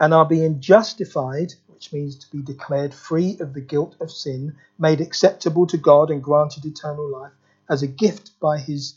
[0.00, 4.56] and are being justified, which means to be declared free of the guilt of sin,
[4.78, 7.32] made acceptable to God, and granted eternal life
[7.68, 8.94] as a gift by His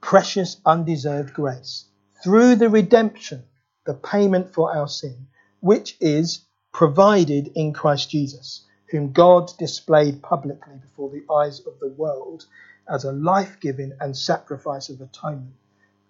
[0.00, 1.86] precious, undeserved grace,
[2.22, 3.42] through the redemption,
[3.86, 5.26] the payment for our sin,
[5.60, 11.88] which is provided in Christ Jesus whom God displayed publicly before the eyes of the
[11.88, 12.46] world
[12.88, 15.56] as a life giving and sacrifice of atonement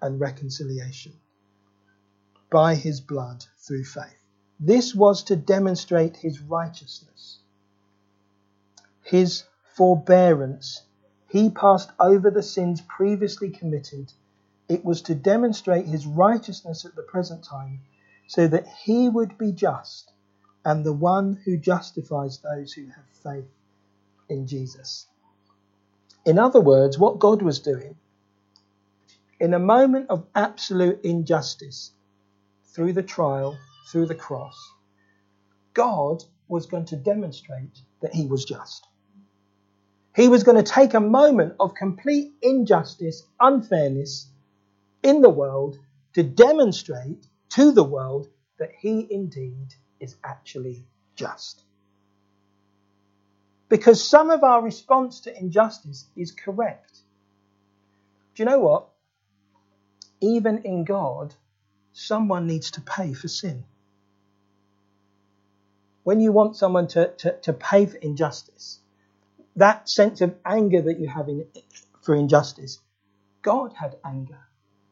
[0.03, 1.15] and reconciliation
[2.55, 4.23] by his blood through faith.
[4.61, 7.41] This was to demonstrate his righteousness,
[9.03, 9.43] his
[9.75, 10.83] forbearance.
[11.29, 14.13] He passed over the sins previously committed.
[14.69, 17.81] It was to demonstrate his righteousness at the present time,
[18.29, 20.13] so that he would be just
[20.65, 23.51] and the one who justifies those who have faith
[24.29, 25.09] in Jesus.
[26.25, 27.97] In other words, what God was doing,
[29.41, 31.91] in a moment of absolute injustice,
[32.75, 33.59] through the trial,
[33.91, 34.57] through the cross,
[35.73, 38.87] God was going to demonstrate that he was just.
[40.15, 44.29] He was going to take a moment of complete injustice, unfairness
[45.03, 45.79] in the world
[46.15, 50.85] to demonstrate to the world that he indeed is actually
[51.17, 51.63] just.
[53.69, 56.99] Because some of our response to injustice is correct.
[58.35, 58.89] Do you know what?
[60.21, 61.35] Even in God,
[61.95, 63.65] someone needs to pay for sin.
[66.03, 68.81] When you want someone to, to, to pay for injustice,
[69.57, 71.47] that sense of anger that you have in,
[72.03, 72.81] for injustice,
[73.41, 74.41] God had anger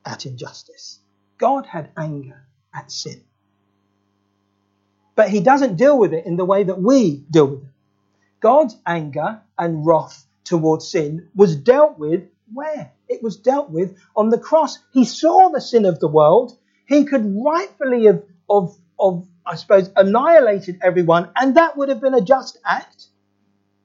[0.07, 1.01] at injustice.
[1.37, 3.23] God had anger at sin.
[5.15, 7.69] But he doesn't deal with it in the way that we deal with it.
[8.41, 12.93] God's anger and wrath towards sin was dealt with where?
[13.09, 14.79] It was dealt with on the cross.
[14.93, 16.57] He saw the sin of the world.
[16.93, 22.15] He could rightfully have, of, of, I suppose, annihilated everyone, and that would have been
[22.15, 23.07] a just act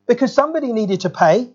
[0.08, 1.50] because somebody needed to pay.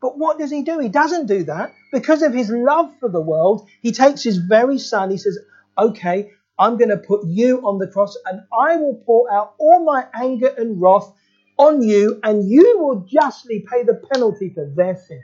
[0.00, 0.80] But what does he do?
[0.80, 1.72] He doesn't do that.
[1.92, 5.10] Because of his love for the world, he takes his very son.
[5.10, 5.38] He says,
[5.78, 9.84] Okay, I'm going to put you on the cross and I will pour out all
[9.84, 11.12] my anger and wrath
[11.58, 15.22] on you, and you will justly pay the penalty for their sin.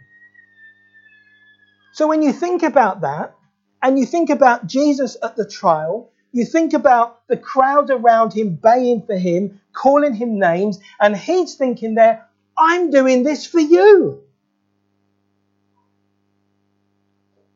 [1.94, 3.35] So when you think about that,
[3.83, 8.55] and you think about Jesus at the trial, you think about the crowd around him
[8.55, 12.27] baying for him, calling him names, and he's thinking there,
[12.57, 14.23] I'm doing this for you.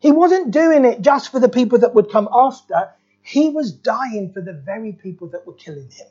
[0.00, 2.90] He wasn't doing it just for the people that would come after.
[3.22, 6.08] He was dying for the very people that were killing him.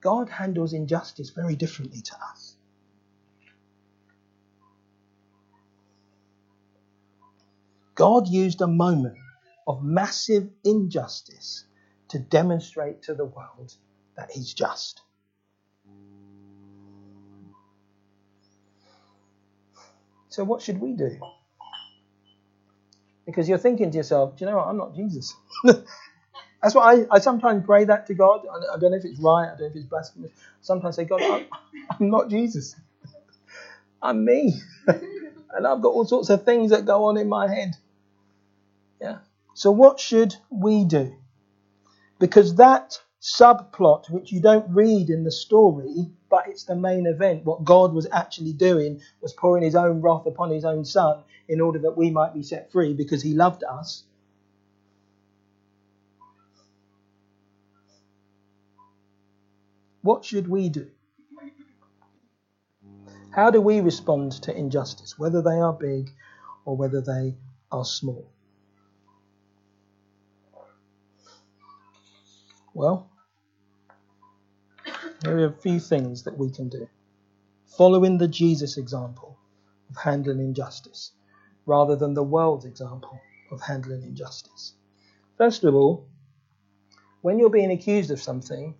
[0.00, 2.55] God handles injustice very differently to us.
[7.96, 9.16] God used a moment
[9.66, 11.64] of massive injustice
[12.08, 13.74] to demonstrate to the world
[14.16, 15.00] that He's just.
[20.28, 21.18] So, what should we do?
[23.24, 24.68] Because you're thinking to yourself, do you know what?
[24.68, 25.34] I'm not Jesus.
[25.64, 28.42] That's why I, I sometimes pray that to God.
[28.74, 30.32] I, don't know if it's right, I don't know if it's blasphemous.
[30.60, 31.46] Sometimes I say, God, I'm,
[32.00, 32.76] I'm not Jesus.
[34.02, 34.60] I'm me.
[34.86, 37.74] and I've got all sorts of things that go on in my head.
[39.56, 41.16] So what should we do?
[42.18, 47.46] Because that subplot, which you don't read in the story, but it's the main event,
[47.46, 51.62] what God was actually doing was pouring his own wrath upon his own son in
[51.62, 54.04] order that we might be set free because he loved us.
[60.02, 60.90] What should we do?
[63.30, 66.10] How do we respond to injustice, whether they are big
[66.66, 67.38] or whether they
[67.72, 68.35] are small?
[72.76, 73.08] Well,
[75.22, 76.86] there are a few things that we can do.
[77.78, 79.38] Following the Jesus example
[79.88, 81.12] of handling injustice
[81.64, 83.18] rather than the world's example
[83.50, 84.74] of handling injustice.
[85.38, 86.06] First of all,
[87.22, 88.74] when you're being accused of something,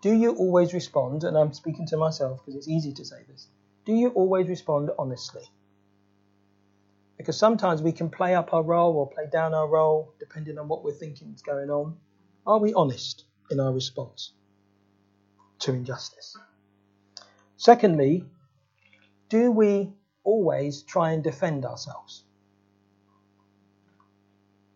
[0.00, 1.22] do you always respond?
[1.24, 3.46] And I'm speaking to myself because it's easy to say this.
[3.84, 5.44] Do you always respond honestly?
[7.18, 10.66] Because sometimes we can play up our role or play down our role depending on
[10.66, 11.98] what we're thinking is going on.
[12.46, 14.32] Are we honest in our response
[15.60, 16.36] to injustice?
[17.56, 18.24] Secondly,
[19.28, 19.92] do we
[20.24, 22.24] always try and defend ourselves?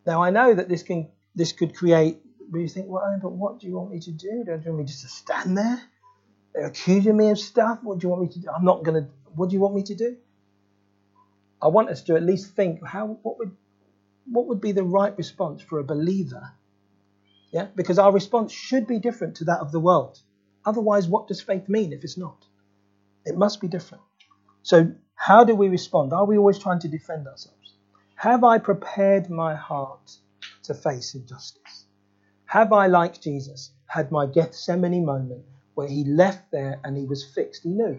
[0.07, 2.21] Now I know that this can this could create
[2.55, 4.45] you think, well, but what do you want me to do?
[4.45, 5.83] Don't you want me just to stand there?
[6.55, 7.81] They're accusing me of stuff.
[7.83, 8.49] What do you want me to do?
[8.55, 9.11] I'm not going to.
[9.35, 10.17] What do you want me to do?
[11.61, 13.57] I want us to at least think how what would
[14.31, 16.53] what would be the right response for a believer?
[17.57, 20.21] Yeah, because our response should be different to that of the world.
[20.67, 22.45] Otherwise, what does faith mean if it's not?
[23.25, 24.05] It must be different.
[24.63, 26.13] So, how do we respond?
[26.13, 27.73] Are we always trying to defend ourselves?
[28.17, 30.19] Have I prepared my heart
[30.65, 31.87] to face injustice?
[32.45, 35.47] Have I, like Jesus, had my Gethsemane moment
[35.77, 37.63] where he left there and he was fixed?
[37.63, 37.99] He knew.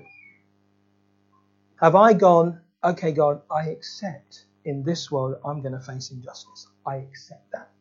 [1.81, 6.67] Have I gone, okay, God, I accept in this world I'm going to face injustice.
[6.85, 7.71] I accept that.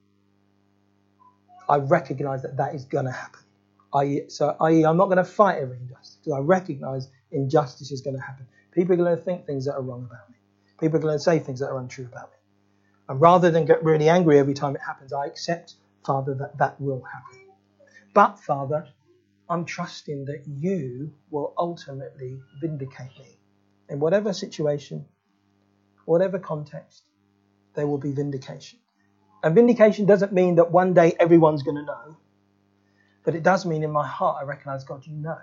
[1.68, 3.40] I recognize that that is going to happen.
[3.94, 8.00] I, so, i.e., I'm not going to fight every injustice because I recognize injustice is
[8.00, 8.46] going to happen.
[8.72, 10.36] People are going to think things that are wrong about me.
[10.80, 12.36] People are going to say things that are untrue about me.
[13.08, 15.74] And rather than get really angry every time it happens, I accept
[16.06, 17.40] Father, that that will happen.
[18.14, 18.88] But, Father,
[19.48, 23.38] I'm trusting that you will ultimately vindicate me.
[23.88, 25.04] In whatever situation,
[26.04, 27.02] whatever context,
[27.74, 28.78] there will be vindication.
[29.46, 32.16] And vindication doesn't mean that one day everyone's going to know,
[33.22, 35.38] but it does mean in my heart I recognize, God, you know.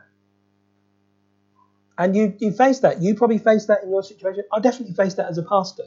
[1.98, 3.02] And you, you face that.
[3.02, 4.44] You probably face that in your situation.
[4.52, 5.86] I definitely face that as a pastor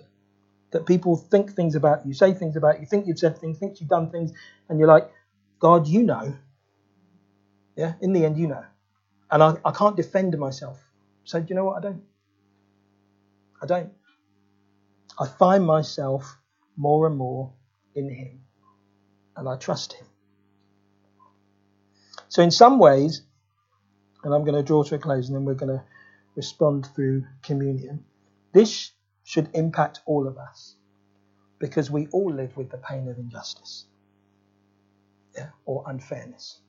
[0.71, 3.81] that people think things about you, say things about you, think you've said things, think
[3.81, 4.33] you've done things,
[4.71, 5.11] and you're like,
[5.59, 6.39] God, you know.
[7.77, 8.65] Yeah, in the end, you know.
[9.31, 10.83] And I, I can't defend myself.
[11.25, 11.77] So, do you know what?
[11.77, 12.03] I don't.
[13.61, 13.93] I don't.
[15.21, 16.39] I find myself
[16.79, 17.53] more and more
[17.97, 18.41] in Him,
[19.37, 20.07] and I trust Him.
[22.29, 23.23] So, in some ways,
[24.25, 25.83] and I'm going to draw to a close, and then we're going to
[26.35, 28.05] respond through communion.
[28.53, 28.93] This
[29.25, 30.75] should impact all of us
[31.59, 33.87] because we all live with the pain of injustice
[35.37, 36.61] yeah, or unfairness.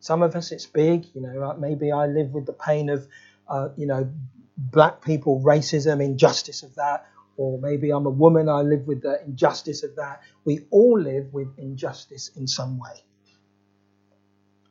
[0.00, 3.06] Some of us it's big, you know, maybe I live with the pain of,
[3.48, 4.10] uh, you know,
[4.56, 7.06] black people, racism, injustice of that,
[7.36, 10.22] or maybe I'm a woman, I live with the injustice of that.
[10.44, 13.04] We all live with injustice in some way.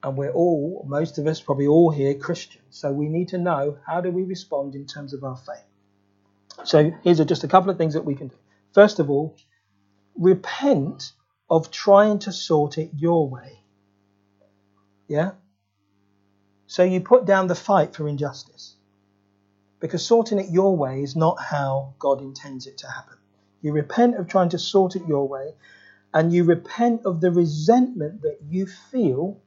[0.04, 2.66] And we're all, most of us, probably all here, Christians.
[2.72, 5.66] So we need to know how do we respond in terms of our faith.
[6.64, 8.36] So here's just a couple of things that we can do.
[8.74, 9.38] First of all,
[10.16, 11.14] repent
[11.50, 13.60] of trying to sort it your way.
[15.08, 15.32] Yeah?
[16.68, 18.76] So you put down the fight for injustice.
[19.82, 23.18] Because sorting it your way is not how God intends it to happen.
[23.62, 25.56] You repent of trying to sort it your way,
[26.14, 29.42] and you repent of the resentment that you feel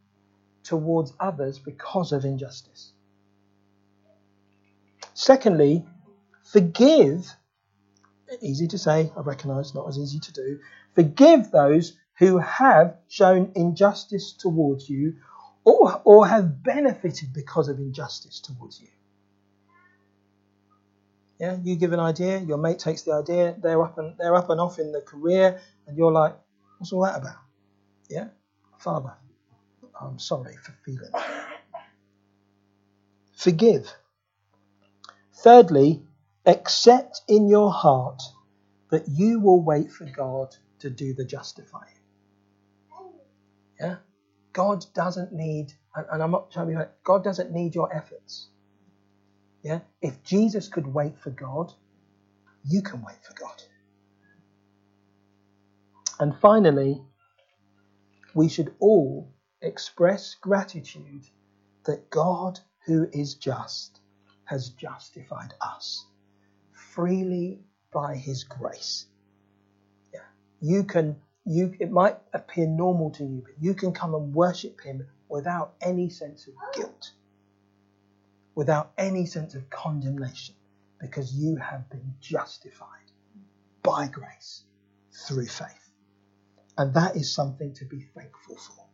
[0.62, 2.92] towards others because of injustice.
[5.14, 5.86] Secondly,
[6.54, 7.34] Forgive,
[8.40, 10.60] easy to say, I recognise, not as easy to do.
[10.94, 15.16] Forgive those who have shown injustice towards you
[15.64, 18.88] or, or have benefited because of injustice towards you.
[21.38, 24.50] Yeah, you give an idea, your mate takes the idea, they're up and they're up
[24.50, 26.36] and off in the career, and you're like,
[26.78, 27.36] what's all that about?
[28.08, 28.28] Yeah,
[28.78, 29.14] Father,
[30.00, 31.10] I'm sorry for feeling.
[33.36, 33.92] Forgive.
[35.34, 36.02] Thirdly,
[36.46, 38.22] Accept in your heart
[38.90, 41.94] that you will wait for God to do the justifying.
[43.80, 43.96] Yeah?
[44.52, 48.48] God doesn't need, and I'm not trying to be like, God doesn't need your efforts.
[49.64, 49.80] Yeah?
[50.02, 51.72] If Jesus could wait for God,
[52.64, 53.62] you can wait for God.
[56.20, 57.02] And finally,
[58.34, 61.24] we should all express gratitude
[61.86, 64.00] that God, who is just,
[64.44, 66.06] has justified us
[66.94, 67.60] freely
[67.92, 69.06] by his grace.
[70.12, 70.20] Yeah.
[70.60, 74.80] You can you it might appear normal to you, but you can come and worship
[74.80, 77.12] him without any sense of guilt,
[78.54, 80.54] without any sense of condemnation,
[81.00, 83.10] because you have been justified
[83.82, 84.64] by grace
[85.26, 85.90] through faith.
[86.76, 88.86] And that is something to be thankful for.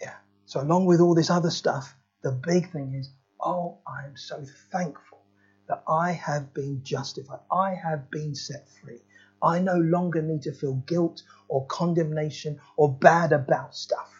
[0.00, 0.16] Yeah.
[0.46, 4.44] So along with all this other stuff, the big thing is, oh, I am so
[4.72, 5.22] thankful
[5.68, 7.40] that I have been justified.
[7.50, 9.00] I have been set free.
[9.42, 14.13] I no longer need to feel guilt or condemnation or bad about stuff.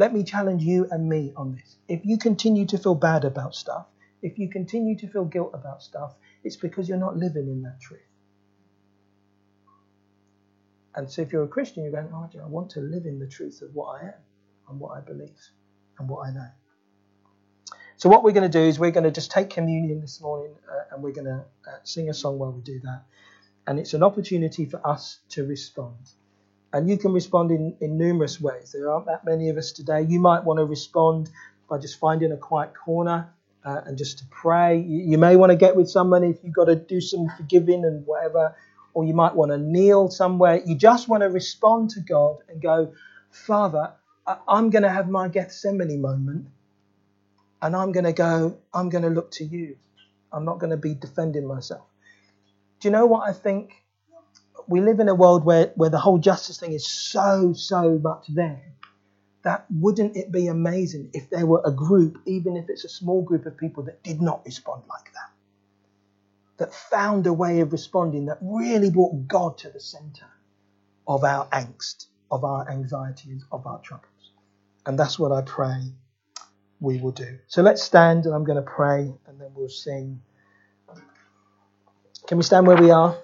[0.00, 1.76] Let me challenge you and me on this.
[1.86, 3.84] If you continue to feel bad about stuff,
[4.22, 7.82] if you continue to feel guilt about stuff, it's because you're not living in that
[7.82, 8.00] truth.
[10.94, 13.26] And so if you're a Christian, you're going, oh, I want to live in the
[13.26, 14.22] truth of what I am
[14.70, 15.38] and what I believe
[15.98, 16.48] and what I know.
[17.98, 20.54] So what we're going to do is we're going to just take communion this morning
[20.66, 23.02] uh, and we're going to uh, sing a song while we do that.
[23.66, 25.98] And it's an opportunity for us to respond.
[26.72, 28.72] And you can respond in, in numerous ways.
[28.72, 30.02] There aren't that many of us today.
[30.02, 31.30] You might want to respond
[31.68, 33.32] by just finding a quiet corner
[33.64, 34.78] uh, and just to pray.
[34.78, 37.84] You, you may want to get with someone if you've got to do some forgiving
[37.84, 38.54] and whatever.
[38.94, 40.60] Or you might want to kneel somewhere.
[40.64, 42.92] You just want to respond to God and go,
[43.30, 43.92] Father,
[44.48, 46.46] I'm going to have my Gethsemane moment
[47.62, 49.76] and I'm going to go, I'm going to look to you.
[50.32, 51.86] I'm not going to be defending myself.
[52.80, 53.82] Do you know what I think?
[54.70, 58.26] We live in a world where, where the whole justice thing is so, so much
[58.28, 58.62] there.
[59.42, 63.22] That wouldn't it be amazing if there were a group, even if it's a small
[63.22, 65.30] group of people that did not respond like that?
[66.58, 70.26] That found a way of responding that really brought God to the center
[71.08, 74.06] of our angst, of our anxieties, of our troubles.
[74.86, 75.92] And that's what I pray
[76.80, 77.38] we will do.
[77.48, 80.22] So let's stand and I'm going to pray and then we'll sing.
[82.28, 83.18] Can we stand where we are?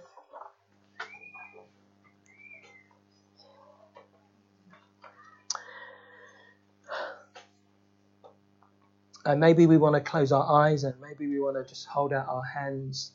[9.27, 12.13] And maybe we want to close our eyes and maybe we want to just hold
[12.13, 13.11] out our hands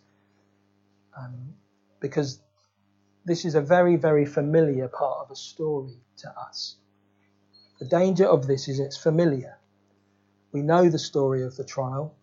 [1.17, 1.53] um,
[2.01, 2.41] because
[3.23, 6.75] this is a very, very familiar part of a story to us.
[7.79, 9.57] The danger of this is it's familiar.
[10.51, 12.13] We know the story of the trial.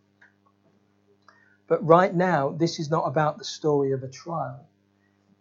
[1.67, 4.69] But right now, this is not about the story of a trial.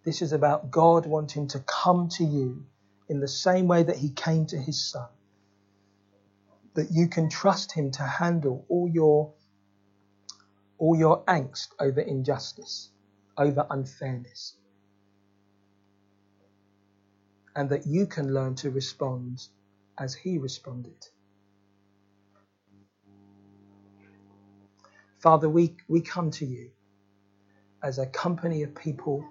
[0.05, 2.65] This is about God wanting to come to you
[3.09, 5.09] in the same way that He came to His Son.
[6.77, 9.33] That you can trust Him to handle all your,
[10.79, 12.89] all your angst over injustice,
[13.37, 14.55] over unfairness.
[17.55, 19.47] And that you can learn to respond
[19.99, 21.05] as He responded.
[25.19, 26.69] Father, we, we come to you
[27.83, 29.25] as a company of people.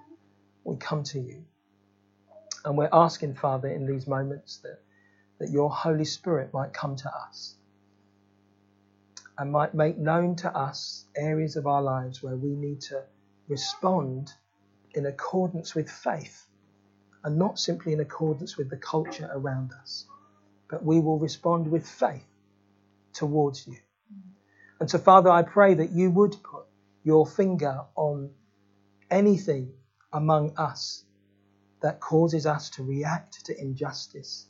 [0.64, 1.44] We come to you.
[2.64, 4.80] And we're asking, Father, in these moments that,
[5.38, 7.56] that your Holy Spirit might come to us
[9.38, 13.02] and might make known to us areas of our lives where we need to
[13.48, 14.32] respond
[14.94, 16.46] in accordance with faith
[17.24, 20.06] and not simply in accordance with the culture around us,
[20.70, 22.26] but we will respond with faith
[23.12, 23.76] towards you.
[24.80, 26.64] And so, Father, I pray that you would put
[27.02, 28.30] your finger on
[29.10, 29.72] anything
[30.12, 31.04] among us
[31.82, 34.46] that causes us to react to injustice,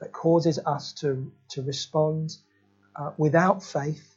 [0.00, 2.36] that causes us to, to respond
[2.96, 4.16] uh, without faith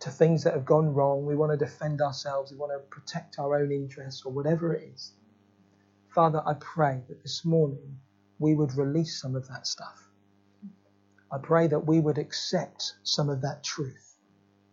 [0.00, 1.26] to things that have gone wrong.
[1.26, 4.90] We want to defend ourselves, we want to protect our own interests, or whatever it
[4.94, 5.12] is.
[6.14, 7.98] Father, I pray that this morning
[8.38, 10.02] we would release some of that stuff
[11.30, 14.16] I pray that we would accept some of that truth,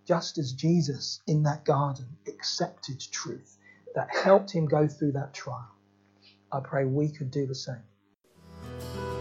[0.07, 3.57] just as Jesus in that garden accepted truth
[3.95, 5.75] that helped him go through that trial.
[6.51, 7.83] I pray we could do the same.